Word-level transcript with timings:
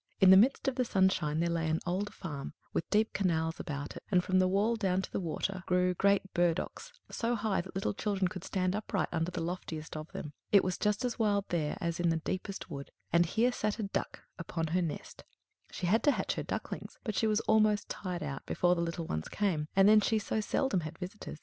In 0.19 0.31
the 0.31 0.35
midst 0.37 0.67
of 0.67 0.73
the 0.77 0.83
sunshine 0.83 1.39
there 1.39 1.49
lay 1.51 1.69
an 1.69 1.79
old 1.85 2.11
farm, 2.11 2.55
with 2.73 2.89
deep 2.89 3.13
canals 3.13 3.59
about 3.59 3.95
it, 3.95 4.01
and 4.09 4.23
from 4.23 4.39
the 4.39 4.47
wall 4.47 4.75
down 4.75 5.03
to 5.03 5.11
the 5.11 5.19
water 5.19 5.61
grew 5.67 5.93
great 5.93 6.33
burdocks, 6.33 6.91
so 7.11 7.35
high 7.35 7.61
that 7.61 7.75
little 7.75 7.93
children 7.93 8.27
could 8.27 8.43
stand 8.43 8.75
upright 8.75 9.09
under 9.11 9.29
the 9.29 9.43
loftiest 9.43 9.95
of 9.95 10.11
them. 10.11 10.33
It 10.51 10.63
was 10.63 10.79
just 10.79 11.05
as 11.05 11.19
wild 11.19 11.45
there 11.49 11.77
as 11.79 11.99
in 11.99 12.09
the 12.09 12.17
deepest 12.17 12.67
wood, 12.67 12.89
and 13.13 13.27
here 13.27 13.51
sat 13.51 13.77
a 13.77 13.83
Duck 13.83 14.23
upon 14.39 14.65
her 14.69 14.81
nest; 14.81 15.23
she 15.69 15.85
had 15.85 16.01
to 16.05 16.11
hatch 16.13 16.33
her 16.33 16.41
ducklings; 16.41 16.97
but 17.03 17.13
she 17.13 17.27
was 17.27 17.39
almost 17.41 17.87
tired 17.87 18.23
out 18.23 18.43
before 18.47 18.73
the 18.73 18.81
little 18.81 19.05
ones 19.05 19.27
came 19.29 19.67
and 19.75 19.87
then 19.87 20.01
she 20.01 20.17
so 20.17 20.41
seldom 20.41 20.79
had 20.79 20.97
visitors. 20.97 21.37